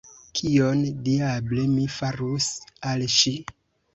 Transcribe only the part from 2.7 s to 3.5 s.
al ŝi?